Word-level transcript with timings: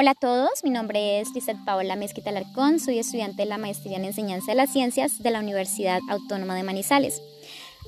Hola 0.00 0.12
a 0.12 0.14
todos, 0.14 0.64
mi 0.64 0.70
nombre 0.70 1.20
es 1.20 1.28
Lizeth 1.34 1.62
Paola 1.66 1.94
Mezquita 1.94 2.32
Larcón, 2.32 2.80
soy 2.80 2.98
estudiante 2.98 3.42
de 3.42 3.48
la 3.50 3.58
Maestría 3.58 3.98
en 3.98 4.06
Enseñanza 4.06 4.52
de 4.52 4.54
las 4.54 4.72
Ciencias 4.72 5.22
de 5.22 5.30
la 5.30 5.40
Universidad 5.40 6.00
Autónoma 6.08 6.54
de 6.54 6.62
Manizales. 6.62 7.20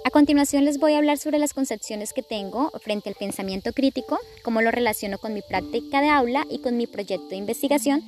A 0.04 0.10
continuación 0.10 0.66
les 0.66 0.78
voy 0.78 0.92
a 0.92 0.98
hablar 0.98 1.16
sobre 1.16 1.38
las 1.38 1.54
concepciones 1.54 2.12
que 2.12 2.22
tengo 2.22 2.70
frente 2.82 3.08
al 3.08 3.14
pensamiento 3.14 3.72
crítico, 3.72 4.18
cómo 4.44 4.60
lo 4.60 4.70
relaciono 4.70 5.16
con 5.16 5.32
mi 5.32 5.40
práctica 5.40 6.02
de 6.02 6.10
aula 6.10 6.46
y 6.50 6.58
con 6.58 6.76
mi 6.76 6.86
proyecto 6.86 7.28
de 7.28 7.36
investigación, 7.36 8.02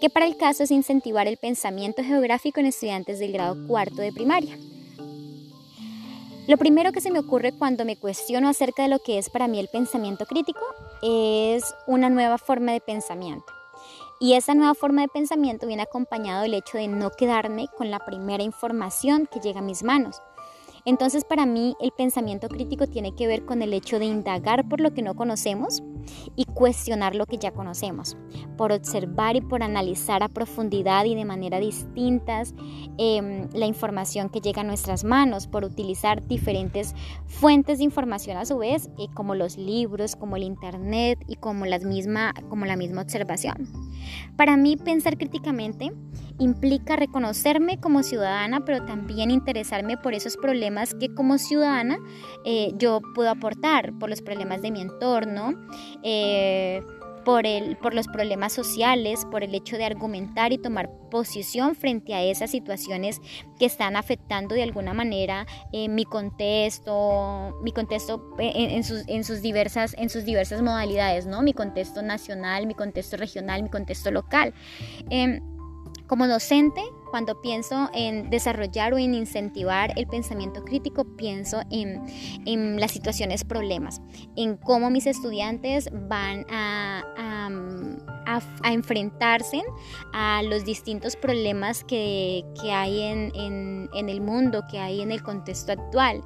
que 0.00 0.08
para 0.08 0.26
el 0.26 0.36
caso 0.36 0.62
es 0.62 0.70
incentivar 0.70 1.26
el 1.26 1.36
pensamiento 1.36 2.04
geográfico 2.04 2.60
en 2.60 2.66
estudiantes 2.66 3.18
del 3.18 3.32
grado 3.32 3.56
cuarto 3.66 4.02
de 4.02 4.12
primaria. 4.12 4.56
Lo 6.48 6.56
primero 6.56 6.92
que 6.92 7.02
se 7.02 7.10
me 7.10 7.18
ocurre 7.18 7.52
cuando 7.52 7.84
me 7.84 7.98
cuestiono 7.98 8.48
acerca 8.48 8.82
de 8.82 8.88
lo 8.88 9.00
que 9.00 9.18
es 9.18 9.28
para 9.28 9.48
mí 9.48 9.60
el 9.60 9.68
pensamiento 9.68 10.24
crítico 10.24 10.62
es 11.02 11.74
una 11.86 12.08
nueva 12.08 12.38
forma 12.38 12.72
de 12.72 12.80
pensamiento. 12.80 13.44
Y 14.18 14.32
esa 14.32 14.54
nueva 14.54 14.72
forma 14.72 15.02
de 15.02 15.08
pensamiento 15.08 15.66
viene 15.66 15.82
acompañado 15.82 16.40
del 16.40 16.54
hecho 16.54 16.78
de 16.78 16.88
no 16.88 17.10
quedarme 17.10 17.68
con 17.76 17.90
la 17.90 17.98
primera 17.98 18.42
información 18.42 19.28
que 19.30 19.40
llega 19.40 19.58
a 19.58 19.62
mis 19.62 19.82
manos, 19.82 20.22
entonces 20.86 21.22
para 21.24 21.44
mí 21.44 21.76
el 21.80 21.92
pensamiento 21.92 22.48
crítico 22.48 22.86
tiene 22.86 23.14
que 23.14 23.26
ver 23.26 23.44
con 23.44 23.60
el 23.60 23.74
hecho 23.74 23.98
de 23.98 24.06
indagar 24.06 24.66
por 24.70 24.80
lo 24.80 24.94
que 24.94 25.02
no 25.02 25.14
conocemos 25.14 25.82
y 26.36 26.44
cuestionar 26.44 27.14
lo 27.14 27.26
que 27.26 27.38
ya 27.38 27.52
conocemos, 27.52 28.16
por 28.56 28.72
observar 28.72 29.36
y 29.36 29.40
por 29.40 29.62
analizar 29.62 30.22
a 30.22 30.28
profundidad 30.28 31.04
y 31.04 31.14
de 31.14 31.24
manera 31.24 31.58
distintas 31.58 32.54
em, 32.98 33.48
la 33.52 33.66
información 33.66 34.28
que 34.28 34.40
llega 34.40 34.62
a 34.62 34.64
nuestras 34.64 35.04
manos, 35.04 35.46
por 35.46 35.64
utilizar 35.64 36.26
diferentes 36.26 36.94
fuentes 37.26 37.78
de 37.78 37.84
información 37.84 38.36
a 38.36 38.44
su 38.44 38.58
vez, 38.58 38.90
eh, 38.98 39.08
como 39.14 39.34
los 39.34 39.56
libros, 39.56 40.16
como 40.16 40.36
el 40.36 40.42
internet 40.42 41.18
y 41.26 41.36
como, 41.36 41.66
las 41.66 41.84
misma, 41.84 42.34
como 42.48 42.64
la 42.64 42.76
misma 42.76 43.02
observación. 43.02 43.68
Para 44.36 44.56
mí 44.56 44.76
pensar 44.76 45.18
críticamente 45.18 45.92
implica 46.38 46.96
reconocerme 46.96 47.80
como 47.80 48.02
ciudadana, 48.02 48.64
pero 48.64 48.84
también 48.84 49.30
interesarme 49.30 49.96
por 49.96 50.14
esos 50.14 50.36
problemas 50.36 50.94
que 50.94 51.12
como 51.12 51.38
ciudadana 51.38 51.98
eh, 52.44 52.72
yo 52.76 53.00
puedo 53.14 53.30
aportar, 53.30 53.92
por 53.98 54.08
los 54.08 54.22
problemas 54.22 54.62
de 54.62 54.70
mi 54.70 54.80
entorno. 54.80 55.54
Eh, 56.02 56.82
por, 57.24 57.46
el, 57.46 57.76
por 57.76 57.92
los 57.92 58.08
problemas 58.08 58.54
sociales, 58.54 59.26
por 59.30 59.44
el 59.44 59.54
hecho 59.54 59.76
de 59.76 59.84
argumentar 59.84 60.54
y 60.54 60.56
tomar 60.56 60.90
posición 61.10 61.74
frente 61.74 62.14
a 62.14 62.22
esas 62.22 62.50
situaciones 62.50 63.20
que 63.58 63.66
están 63.66 63.96
afectando 63.96 64.54
de 64.54 64.62
alguna 64.62 64.94
manera 64.94 65.46
eh, 65.70 65.90
mi 65.90 66.06
contexto, 66.06 67.58
mi 67.62 67.72
contexto 67.72 68.34
en, 68.38 68.82
sus, 68.82 69.06
en, 69.08 69.24
sus, 69.24 69.42
diversas, 69.42 69.94
en 69.98 70.08
sus 70.08 70.24
diversas 70.24 70.62
modalidades, 70.62 71.26
¿no? 71.26 71.42
Mi 71.42 71.52
contexto 71.52 72.00
nacional, 72.00 72.66
mi 72.66 72.74
contexto 72.74 73.18
regional, 73.18 73.62
mi 73.62 73.68
contexto 73.68 74.10
local. 74.10 74.54
Em, 75.10 75.42
como 76.06 76.26
docente, 76.26 76.80
cuando 77.10 77.40
pienso 77.40 77.88
en 77.92 78.30
desarrollar 78.30 78.94
o 78.94 78.98
en 78.98 79.14
incentivar 79.14 79.92
el 79.96 80.06
pensamiento 80.06 80.64
crítico, 80.64 81.04
pienso 81.16 81.60
en, 81.70 82.80
las 82.80 82.92
situaciones 82.92 83.44
problemas, 83.44 84.00
en 84.36 84.56
cómo 84.56 84.90
mis 84.90 85.06
estudiantes 85.06 85.88
van 86.08 86.44
a, 86.50 87.04
enfrentarse 88.64 89.62
a 90.12 90.42
los 90.42 90.64
distintos 90.64 91.16
problemas 91.16 91.82
que, 91.84 92.44
hay 92.70 93.00
en, 93.02 93.88
en 93.94 94.08
el 94.08 94.20
mundo, 94.20 94.64
que 94.70 94.78
hay 94.78 95.00
en 95.00 95.10
el 95.10 95.22
contexto 95.22 95.72
actual, 95.72 96.22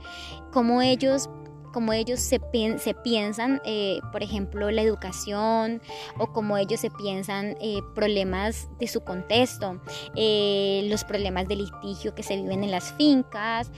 cómo 0.52 0.83
ellos 0.83 1.28
cómo 1.72 1.92
ellos 1.92 2.20
se, 2.20 2.40
se 2.78 2.94
piensan, 2.94 3.60
eh, 3.64 4.00
por 4.12 4.22
ejemplo, 4.22 4.70
la 4.70 4.82
educación 4.82 5.80
o 6.18 6.32
cómo 6.32 6.56
ellos 6.56 6.80
se 6.80 6.90
piensan 6.90 7.56
eh, 7.60 7.80
problemas 7.94 8.68
de 8.78 8.86
su 8.86 9.00
contexto, 9.00 9.80
eh, 10.14 10.86
los 10.88 11.05
problemas 11.05 11.48
de 11.48 11.56
litigio 11.56 12.14
que 12.14 12.22
se 12.22 12.36
viven 12.36 12.62
en 12.62 12.70
las 12.70 12.92
fincas, 12.94 13.70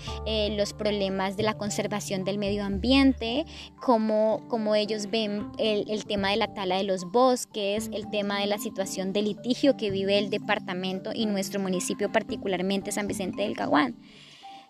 los 0.50 0.72
problemas 0.72 1.36
de 1.36 1.42
la 1.42 1.54
conservación 1.54 2.24
del 2.24 2.38
medio 2.38 2.64
ambiente, 2.64 3.44
cómo, 3.80 4.42
cómo 4.48 4.74
ellos 4.74 5.10
ven 5.10 5.50
el, 5.58 6.04
tema 6.04 6.30
de 6.30 6.36
la 6.36 6.52
tala 6.54 6.76
de 6.76 6.84
los 6.84 7.04
bosques, 7.10 7.88
el 7.92 8.10
tema 8.10 8.40
de 8.40 8.46
la 8.46 8.58
situación 8.58 9.12
de 9.12 9.22
litigio 9.22 9.76
que 9.76 9.90
vive 9.90 10.18
el 10.18 10.30
departamento 10.30 11.12
y 11.14 11.26
nuestro 11.26 11.60
municipio, 11.60 12.10
particularmente 12.10 12.92
San 12.92 13.06
Vicente 13.06 13.42
del 13.42 13.56
Caguán. 13.56 13.96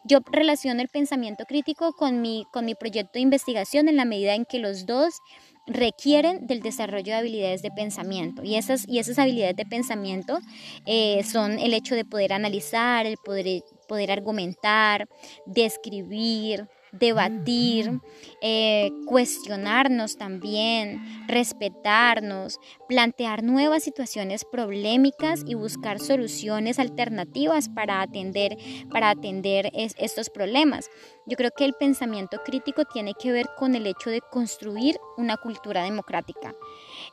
Yo 0.07 0.19
relaciono 0.31 0.83
el 0.83 0.89
pensamiento 0.89 1.45
crítico 1.47 1.93
con 1.95 2.21
mi, 2.21 2.47
con 2.53 2.67
mi 2.67 2.75
proyecto 2.75 3.13
de 3.15 3.21
investigación 3.21 3.89
en 3.89 3.97
la 3.97 4.05
medida 4.05 4.35
en 4.35 4.45
que 4.45 4.59
los 4.59 4.85
dos 4.85 5.21
requieren 5.67 6.47
del 6.47 6.61
desarrollo 6.61 7.13
de 7.13 7.19
habilidades 7.19 7.63
de 7.63 7.71
pensamiento. 7.71 8.43
Y 8.45 8.57
esas, 8.57 8.87
y 8.87 8.99
esas 8.99 9.19
habilidades 9.19 9.57
de 9.57 9.65
pensamiento 9.65 10.41
eh, 10.87 11.23
son 11.25 11.59
el 11.59 11.73
hecho 11.73 11.95
de 11.95 12.05
poder 12.05 12.33
analizar, 12.35 13.07
el 13.07 13.17
poder, 13.17 13.63
poder 13.89 14.11
argumentar, 14.13 15.09
describir, 15.47 16.69
debatir, 16.99 18.01
eh, 18.41 18.91
cuestionarnos 19.07 20.17
también, 20.17 21.03
respetarnos, 21.27 22.59
plantear 22.89 23.43
nuevas 23.43 23.83
situaciones 23.83 24.45
problemáticas 24.45 25.43
y 25.47 25.55
buscar 25.55 25.99
soluciones 25.99 26.79
alternativas 26.79 27.69
para 27.69 28.01
atender, 28.01 28.57
para 28.91 29.11
atender 29.11 29.71
estos 29.75 30.31
problemas. 30.31 30.91
Yo 31.27 31.37
creo 31.37 31.51
que 31.57 31.65
el 31.65 31.75
pensamiento 31.75 32.43
crítico 32.45 32.85
tiene 32.85 33.15
que 33.15 33.33
ver 33.33 33.47
con 33.59 33.75
el 33.75 33.87
hecho 33.87 34.11
de 34.11 34.21
construir 34.21 34.99
una 35.17 35.37
cultura 35.37 35.85
democrática. 35.85 36.55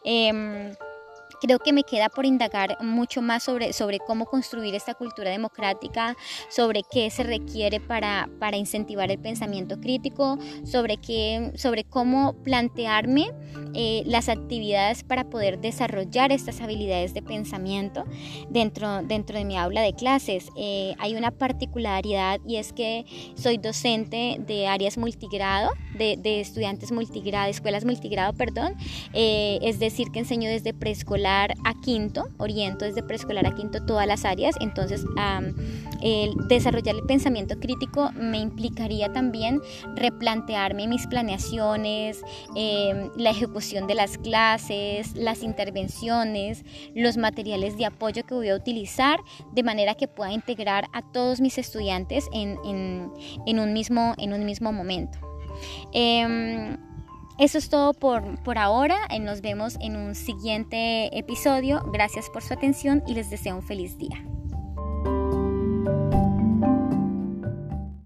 Em, 0.03 0.73
Creo 1.39 1.59
que 1.59 1.73
me 1.73 1.83
queda 1.83 2.09
por 2.09 2.25
indagar 2.25 2.77
mucho 2.81 3.21
más 3.21 3.43
sobre, 3.43 3.73
sobre 3.73 3.99
cómo 3.99 4.25
construir 4.25 4.75
esta 4.75 4.93
cultura 4.93 5.29
democrática, 5.29 6.15
sobre 6.49 6.81
qué 6.89 7.09
se 7.09 7.23
requiere 7.23 7.79
para, 7.79 8.29
para 8.39 8.57
incentivar 8.57 9.11
el 9.11 9.19
pensamiento 9.19 9.79
crítico, 9.79 10.37
sobre, 10.63 10.97
qué, 10.97 11.51
sobre 11.55 11.83
cómo 11.83 12.33
plantearme 12.43 13.31
eh, 13.73 14.03
las 14.05 14.29
actividades 14.29 15.03
para 15.03 15.29
poder 15.29 15.59
desarrollar 15.59 16.31
estas 16.31 16.61
habilidades 16.61 17.13
de 17.13 17.21
pensamiento 17.21 18.05
dentro, 18.49 19.01
dentro 19.03 19.37
de 19.37 19.45
mi 19.45 19.57
aula 19.57 19.81
de 19.81 19.93
clases. 19.93 20.49
Eh, 20.57 20.93
hay 20.99 21.15
una 21.15 21.31
particularidad 21.31 22.39
y 22.45 22.57
es 22.57 22.73
que 22.73 23.05
soy 23.35 23.57
docente 23.57 24.37
de 24.39 24.67
áreas 24.67 24.97
multigrado, 24.97 25.71
de, 26.01 26.41
estudiantes 26.41 26.91
multigrado, 26.91 27.49
escuelas 27.49 27.85
multigrado, 27.85 28.33
perdón, 28.33 28.75
eh, 29.13 29.59
es 29.61 29.79
decir, 29.79 30.07
que 30.11 30.19
enseño 30.19 30.49
desde 30.49 30.73
preescolar 30.73 31.53
a 31.63 31.79
quinto, 31.79 32.27
oriento 32.37 32.85
desde 32.85 33.03
preescolar 33.03 33.45
a 33.45 33.53
quinto 33.53 33.85
todas 33.85 34.07
las 34.07 34.25
áreas, 34.25 34.55
entonces 34.59 35.05
el 36.01 36.33
desarrollar 36.47 36.95
el 36.95 37.03
pensamiento 37.03 37.59
crítico 37.59 38.11
me 38.13 38.39
implicaría 38.39 39.11
también 39.13 39.61
replantearme 39.95 40.87
mis 40.87 41.05
planeaciones, 41.07 42.21
em, 42.55 43.11
la 43.15 43.29
ejecución 43.29 43.87
de 43.87 43.95
las 43.95 44.17
clases, 44.17 45.15
las 45.15 45.43
intervenciones, 45.43 46.63
los 46.95 47.17
materiales 47.17 47.77
de 47.77 47.85
apoyo 47.85 48.23
que 48.25 48.33
voy 48.33 48.49
a 48.49 48.55
utilizar, 48.55 49.19
de 49.53 49.63
manera 49.63 49.95
que 49.95 50.07
pueda 50.07 50.31
integrar 50.31 50.87
a 50.93 51.01
todos 51.11 51.39
mis 51.41 51.57
estudiantes 51.57 52.27
en 52.33 52.57
un 53.59 53.73
mismo 53.73 54.71
momento. 54.71 55.30
Em, 55.93 56.77
eso 57.37 57.57
es 57.57 57.69
todo 57.69 57.93
por, 57.93 58.41
por 58.43 58.57
ahora. 58.57 58.97
Nos 59.19 59.41
vemos 59.41 59.77
en 59.81 59.95
un 59.95 60.15
siguiente 60.15 61.17
episodio. 61.17 61.81
Gracias 61.91 62.29
por 62.29 62.43
su 62.43 62.53
atención 62.53 63.03
y 63.07 63.13
les 63.13 63.29
deseo 63.29 63.55
un 63.55 63.63
feliz 63.63 63.97
día. 63.97 64.23